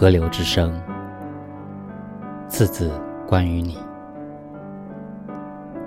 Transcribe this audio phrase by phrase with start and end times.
[0.00, 0.80] 河流之声，
[2.48, 2.88] 次次
[3.26, 3.76] 关于你。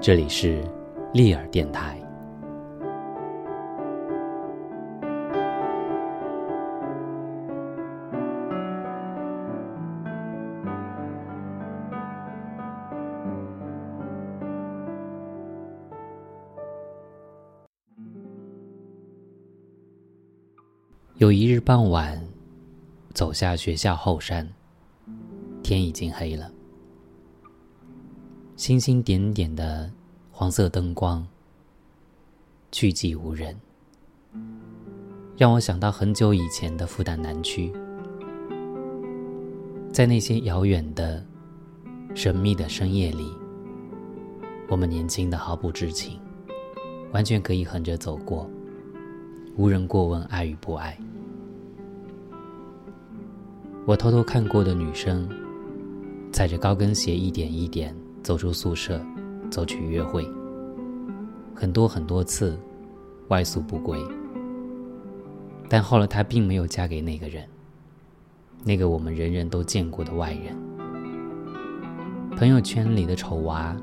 [0.02, 0.62] 这里是
[1.14, 1.98] 利尔电台。
[21.16, 22.21] 有一日傍晚，
[23.13, 24.47] 走下学校后山，
[25.61, 26.51] 天已经黑了，
[28.55, 29.91] 星星点点的
[30.31, 31.25] 黄色灯光，
[32.71, 33.55] 去寂无人，
[35.37, 37.73] 让我想到很久以前的复旦南区，
[39.91, 41.23] 在那些遥远的、
[42.15, 43.29] 神秘的深夜里，
[44.70, 46.20] 我们年轻的毫不知情，
[47.12, 48.49] 完全可以横着走过，
[49.57, 50.98] 无人过问爱与不爱。
[53.84, 55.27] 我偷偷看过的女生，
[56.32, 59.01] 踩着高跟鞋一点一点走出宿舍，
[59.49, 60.24] 走去约会。
[61.55, 62.57] 很多很多次，
[63.29, 63.99] 外宿不归。
[65.68, 67.44] 但后来她并没有嫁给那个人，
[68.63, 70.56] 那个我们人人都见过的外人。
[72.38, 73.75] 朋友圈里的丑娃，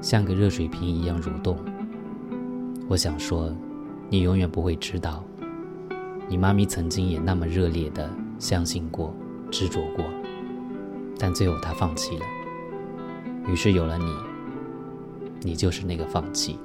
[0.00, 1.58] 像个热水瓶一样蠕动。
[2.88, 3.52] 我想说，
[4.08, 5.24] 你永远不会知道，
[6.28, 8.08] 你妈咪曾经也那么热烈的。
[8.38, 9.14] 相信过，
[9.50, 10.04] 执着过，
[11.18, 12.26] 但最后他放弃了。
[13.46, 14.14] 于是有了你，
[15.40, 16.58] 你就是那个放弃。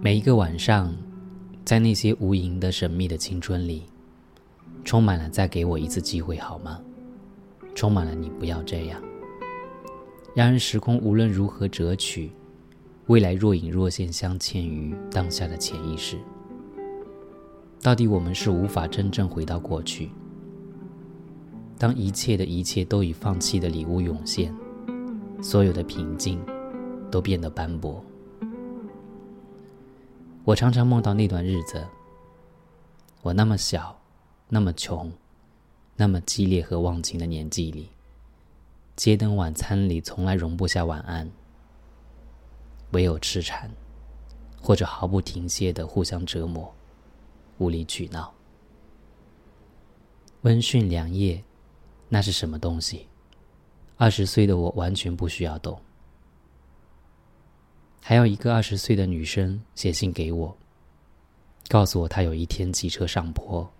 [0.00, 0.94] 每一个晚上，
[1.64, 3.84] 在那些无垠的神秘的青春里，
[4.84, 6.78] 充满了再给我一次机会好吗？
[7.74, 9.02] 充满了你不要这样。
[10.34, 12.30] 然而时空无论如何折取，
[13.06, 16.18] 未来若隐若现，镶嵌于当下的潜意识。
[17.84, 20.10] 到底我们是无法真正回到过去。
[21.76, 24.56] 当一切的一切都以放弃的礼物涌现，
[25.42, 26.42] 所有的平静
[27.10, 28.02] 都变得斑驳。
[30.44, 31.86] 我常常梦到那段日子，
[33.20, 33.94] 我那么小，
[34.48, 35.12] 那么穷，
[35.94, 37.90] 那么激烈和忘情的年纪里，
[38.96, 41.30] 街灯晚餐里从来容不下晚安，
[42.92, 43.70] 唯有痴缠，
[44.58, 46.74] 或者毫不停歇的互相折磨。
[47.58, 48.34] 无理取闹，
[50.42, 51.42] 温驯良夜，
[52.08, 53.06] 那是什么东西？
[53.96, 55.80] 二十岁的我完全不需要懂。
[58.00, 60.56] 还有一个二十岁的女生写信给我，
[61.68, 63.70] 告诉我她有一天骑车上坡，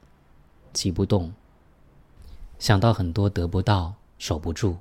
[0.72, 1.32] 骑不动，
[2.58, 4.76] 想到很多得不到、守不住，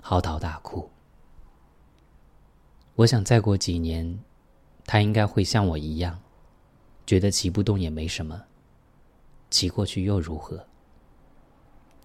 [0.00, 0.88] 嚎啕大哭。
[2.94, 4.18] 我想再过几年，
[4.86, 6.18] 她应该会像我一样。
[7.06, 8.44] 觉得骑不动也没什么，
[9.50, 10.66] 骑过去又如何？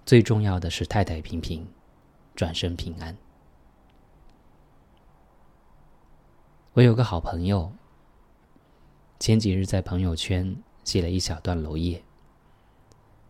[0.05, 1.67] 最重要的是太太平平，
[2.35, 3.15] 转身平安。
[6.73, 7.71] 我有个好朋友，
[9.19, 12.01] 前几日在朋友圈写了一小段楼页。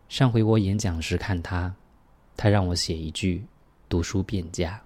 [0.08, 1.74] 上回我演讲时看他，
[2.36, 3.46] 他让我写一句
[3.88, 4.82] 读书变价。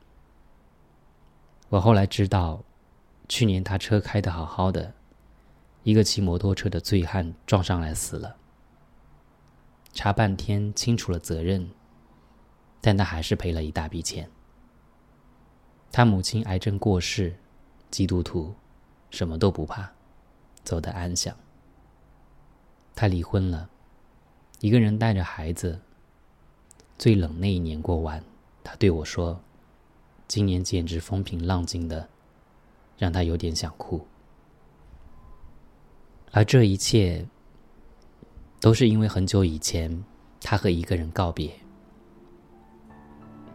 [1.71, 2.63] 我后来知道，
[3.29, 4.93] 去年他车开的好好的。
[5.85, 8.37] 一个骑摩托车的醉汉撞上来死了。
[9.93, 11.71] 查半天清楚了责任，
[12.81, 14.29] 但他还是赔了一大笔钱。
[15.93, 17.37] 他母亲癌症过世，
[17.91, 18.55] 基督徒，
[19.11, 19.93] 什么都不怕，
[20.65, 21.37] 走得安详。
[22.97, 23.69] 他离婚了，
[24.61, 25.81] 一个人带着孩子。
[26.97, 28.25] 最冷那一年过完，
[28.63, 29.41] 他对我说
[30.27, 32.09] ：“今年简直风平浪静的，
[32.97, 34.07] 让他有点想哭。”
[36.37, 37.25] 而这一切，
[38.61, 40.05] 都是因为很久以前，
[40.41, 41.49] 他和一个人告别。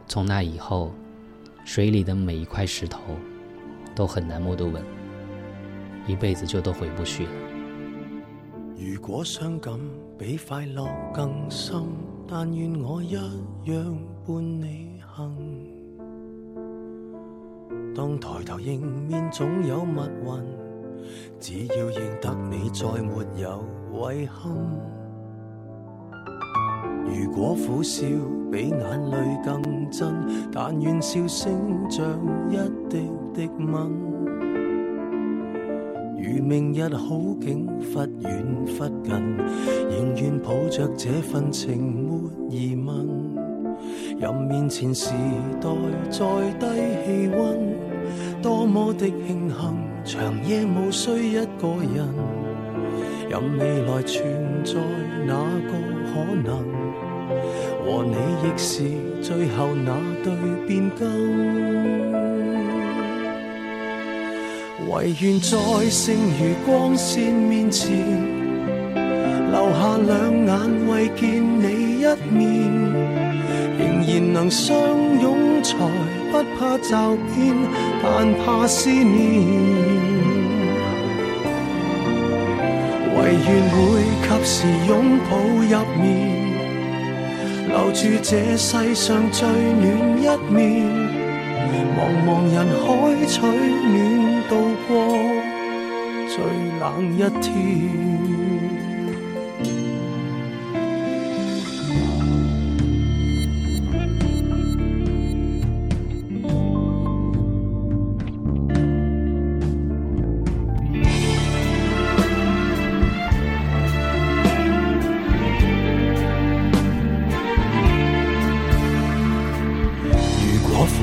[0.08, 0.94] 从那以后，
[1.66, 3.02] 水里的每一块石头，
[3.94, 4.82] 都很难摸得稳，
[6.08, 7.32] 一辈子就都回不去了。
[8.78, 9.78] 如果伤感
[10.18, 11.84] 比快乐更深，
[12.30, 15.36] 但愿我一样伴你行。
[17.94, 20.69] 当抬头迎面总有密云。
[21.40, 24.52] 只要认得你，再没有遗憾。
[27.06, 28.06] 如果苦笑
[28.52, 30.14] 比眼泪更真，
[30.52, 31.52] 但愿笑声
[31.90, 32.06] 像
[32.50, 32.58] 一
[32.90, 34.08] 滴滴吻。
[36.22, 39.38] 如明日好景忽远忽近，
[39.90, 43.08] 仍愿抱着这份情没疑问。
[44.20, 45.12] 任面前时
[45.62, 45.70] 代
[46.12, 46.26] 再
[46.60, 46.66] 低
[47.06, 49.89] 气温，多么的庆幸。
[50.06, 52.08] 长夜无需一个人，
[53.30, 54.74] 任未来存在
[55.28, 55.34] 哪
[55.68, 55.72] 个
[56.12, 56.12] 可
[56.44, 56.66] 能，
[57.86, 58.84] 和你亦是
[59.22, 59.94] 最后那
[60.24, 60.34] 对
[60.68, 61.08] 变更。
[64.90, 65.58] 唯愿在
[65.90, 67.96] 剩余光线面前，
[69.52, 72.42] 留下两眼为见你一面，
[73.78, 74.76] 仍然能相
[75.22, 75.76] 拥才
[76.32, 77.56] 不怕骤变，
[78.02, 79.10] 但怕思念。
[83.16, 83.78] 唯愿会
[84.22, 84.56] 及时
[84.88, 85.72] 拥抱入
[86.02, 86.04] 眠，
[87.68, 89.88] 留住这世上最暖
[90.22, 90.24] 一
[90.54, 90.60] 面。
[91.96, 92.88] 茫茫人海
[93.28, 93.98] 取暖，
[94.48, 94.52] 渡
[94.88, 94.90] 过
[96.30, 96.34] 最
[96.80, 96.84] 冷
[97.18, 98.39] 一天。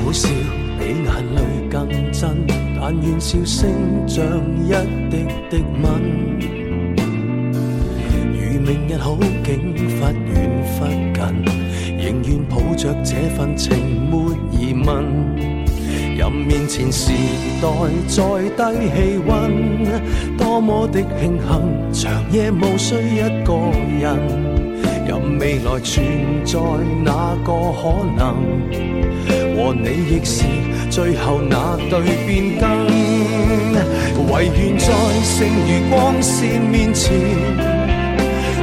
[0.07, 0.29] 苦笑
[3.43, 3.69] 声
[4.07, 4.23] 像
[4.63, 4.71] 一
[5.11, 5.85] 滴滴吻，
[8.31, 10.31] 如明日好景忽远
[10.63, 11.19] 忽近，
[11.97, 13.75] 仍愿抱着这份情
[14.09, 15.03] 没疑问。
[16.15, 17.11] 任面前时
[17.61, 17.67] 代
[18.07, 18.23] 再
[18.55, 21.37] 低气温，多么的庆
[21.91, 23.53] 幸，长夜无需一个
[23.99, 24.17] 人。
[25.05, 26.05] 任未来存
[26.45, 26.59] 在
[27.03, 28.35] 哪个可能，
[29.67, 30.45] 和你亦是
[30.89, 32.63] 最后那对变更。
[34.31, 34.87] 唯愿在
[35.23, 37.13] 剩余光线面前，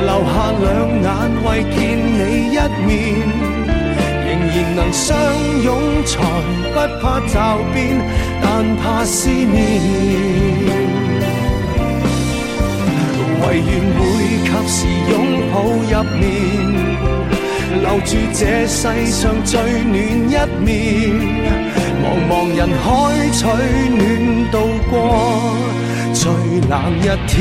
[0.01, 0.65] 留下两
[1.05, 1.07] 眼
[1.45, 2.21] 为见你
[2.53, 2.57] 一
[2.87, 2.89] 面，
[4.25, 5.15] 仍然能相
[5.63, 5.69] 拥
[6.07, 6.13] 才
[6.73, 7.35] 不怕骤
[7.75, 8.01] 变，
[8.41, 9.61] 但怕思念。
[13.43, 14.01] 唯愿会
[14.43, 14.77] 及时
[15.11, 15.13] 拥
[15.53, 16.23] 抱入眠，
[17.83, 19.95] 留住这世上最暖
[20.29, 20.35] 一
[20.65, 20.69] 面。
[22.03, 22.85] 茫茫人海
[23.33, 23.41] 取
[23.97, 24.03] 暖，
[24.51, 24.57] 度
[24.91, 24.93] 过
[26.13, 26.23] 最
[26.69, 27.33] 冷一天。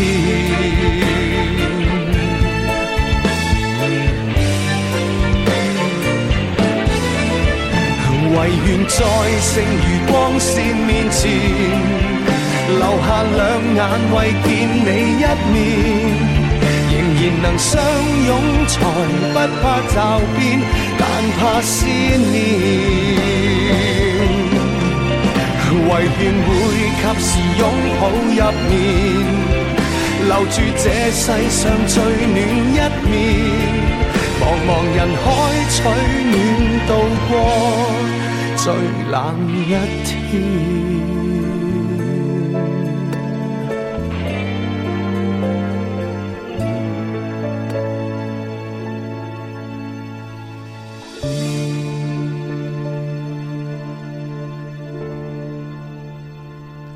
[8.36, 8.96] 唯愿在
[9.42, 11.22] 剩余光线面前，
[12.68, 13.40] 留下两
[13.76, 13.80] 眼
[14.12, 14.48] 为见
[14.84, 14.88] 你
[15.20, 15.22] 一
[15.54, 15.54] 面，
[17.24, 17.82] 然能相
[18.28, 18.32] 拥，
[18.68, 18.76] 才
[19.32, 19.64] 不怕
[19.96, 19.98] 骤
[20.38, 20.60] 变，
[21.00, 21.02] 但
[21.40, 22.36] 怕思念。
[25.86, 25.90] 唯
[26.20, 26.50] 愿会
[27.00, 27.30] 及时
[27.60, 27.62] 拥
[28.00, 28.36] 抱入
[28.70, 28.72] 眠，
[30.28, 32.38] 留住这世上最暖
[32.68, 32.78] 一
[33.08, 33.12] 面。
[34.42, 35.26] 茫茫人海
[35.70, 35.74] 取
[36.30, 36.36] 暖，
[36.88, 36.92] 度
[37.30, 37.32] 过
[38.58, 38.64] 最
[39.10, 39.14] 冷
[39.66, 39.72] 一
[40.04, 41.33] 天。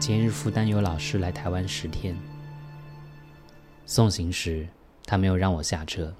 [0.07, 2.18] 前日复旦有老师来台湾十天，
[3.86, 4.65] 送行时
[5.06, 6.15] 他没有让我下车，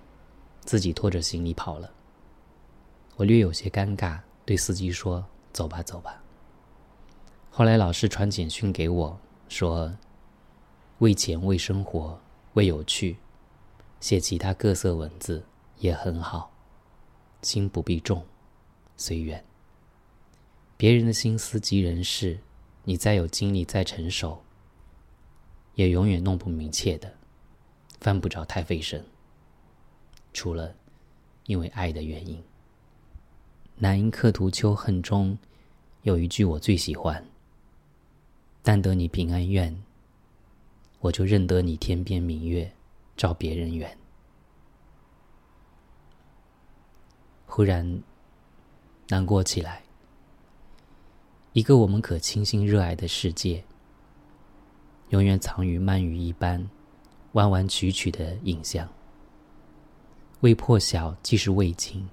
[0.60, 1.90] 自己拖着行李跑了。
[3.16, 6.22] 我略有些尴尬，对司机说：“走吧，走吧。”
[7.50, 9.18] 后来老师传简讯给我，
[9.48, 9.96] 说
[11.00, 12.20] ：“为钱，为生活，
[12.56, 13.16] 为有趣，
[14.02, 15.46] 写其他各色文字
[15.78, 16.52] 也很好，
[17.42, 18.26] 心不必重，
[18.98, 19.42] 随缘。
[20.76, 22.38] 别人的心思及人事。”
[22.90, 24.42] 你再有精力，再成熟，
[25.76, 27.14] 也永远弄不明确的，
[28.00, 29.04] 犯不着太费神。
[30.32, 30.74] 除了
[31.48, 32.38] 因为爱的原因，
[33.76, 35.38] 《南音客途秋恨》中
[36.04, 37.22] 有一句我最喜欢
[38.64, 39.84] ：“但得你平安愿，
[41.00, 42.72] 我就认得你天边明月
[43.18, 43.98] 照别人圆。”
[47.48, 48.02] 忽然
[49.10, 49.84] 难过起来。
[51.54, 53.64] 一个我们可倾心热爱的世界，
[55.10, 56.70] 永远藏于鳗鱼一般
[57.32, 58.88] 弯弯曲曲的影像。
[60.42, 62.08] 未破晓即是未尽，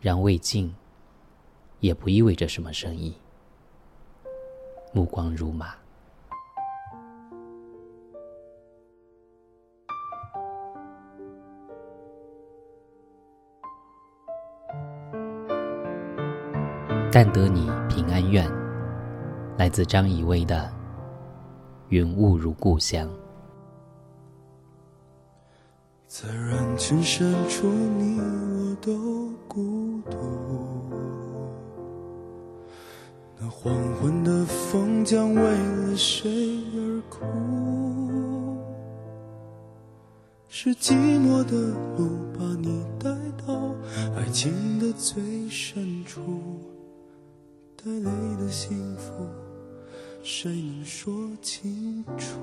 [0.00, 0.74] 然未尽
[1.80, 3.14] 也不意味着什么深意。
[4.92, 5.81] 目光如麻。
[17.14, 18.50] 但得你平安愿，
[19.58, 20.56] 来自张以威的
[21.90, 23.06] 《云雾如故乡》。
[26.06, 30.16] 在人群深处，你我都孤独。
[33.38, 37.26] 那黄昏的风将为了谁而哭？
[40.48, 41.52] 是寂寞的
[41.98, 43.10] 路把你带
[43.46, 43.74] 到
[44.16, 46.20] 爱情的最深处，
[47.84, 48.08] 带泪
[48.38, 49.28] 的幸福，
[50.22, 51.12] 谁能说
[51.42, 52.38] 清楚？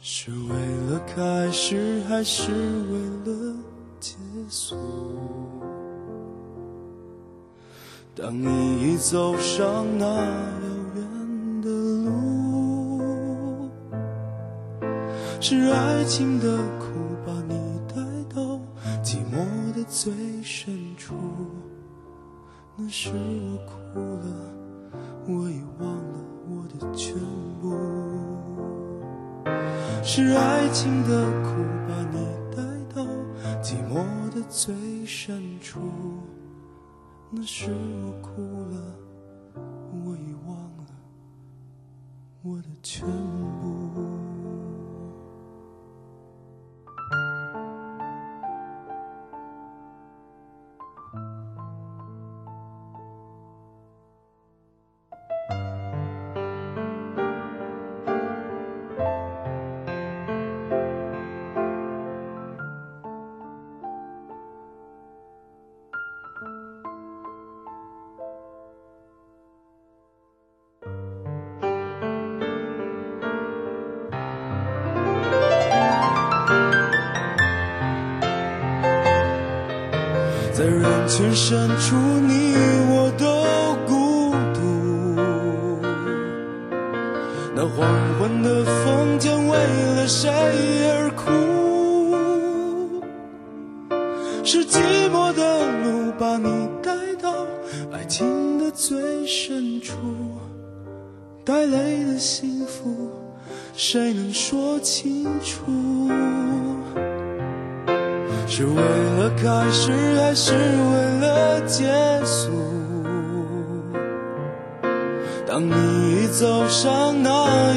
[0.00, 0.48] 是为
[0.90, 3.54] 了开始，还是为了
[4.00, 4.16] 结
[4.48, 4.74] 束？
[8.16, 10.14] 当你已走上那遥
[10.94, 13.68] 远的路，
[15.38, 16.86] 是爱情的苦
[17.26, 17.54] 把你
[17.88, 17.96] 带
[18.34, 18.58] 到
[19.04, 19.36] 寂寞
[19.74, 21.14] 的最深处。
[22.74, 24.26] 那时我哭了，
[25.28, 27.14] 我已忘了我的全
[27.60, 27.70] 部。
[30.02, 31.48] 是爱情的苦
[31.86, 32.16] 把你
[32.56, 32.62] 带
[32.94, 33.04] 到
[33.62, 33.94] 寂寞
[34.34, 34.74] 的最
[35.06, 35.80] 深处。
[37.30, 37.70] 那时
[38.04, 38.76] 我哭了，
[40.04, 40.86] 我已忘了
[42.42, 43.41] 我的全部。
[81.12, 81.94] 在人群深处，
[82.26, 82.54] 你
[82.88, 84.60] 我都孤独。
[87.54, 87.86] 那黄
[88.18, 90.30] 昏的风景，为了谁
[90.88, 91.30] 而哭？
[94.42, 96.48] 是寂寞的路把你
[96.82, 97.46] 带到
[97.92, 99.94] 爱情的最深处，
[101.44, 103.10] 带泪的幸福，
[103.74, 106.10] 谁能说清楚？
[108.54, 109.90] 是为了开始，
[110.20, 110.56] 还是为
[111.22, 111.86] 了结
[112.22, 112.50] 束？
[115.46, 117.30] 当你走上那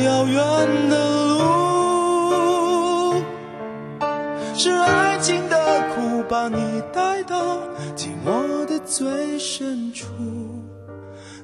[0.03, 3.23] 遥远的路，
[4.53, 5.55] 是爱情的
[5.95, 7.55] 苦把你带到
[7.95, 10.07] 寂寞的最深处。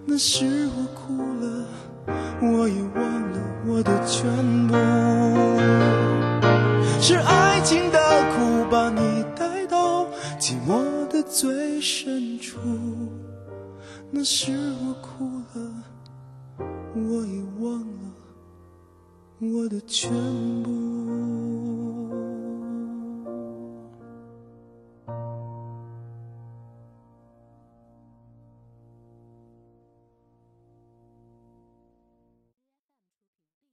[0.06, 1.66] 那时我哭了，
[2.42, 4.28] 我已忘了我的全
[4.68, 4.76] 部。
[7.00, 8.01] 是爱情的
[10.52, 12.60] 寂寞的最深处。
[14.12, 14.52] 那时
[14.84, 15.24] 我哭
[15.56, 15.84] 了，
[16.94, 18.12] 我已忘了
[19.40, 20.12] 我的全
[20.62, 20.70] 部。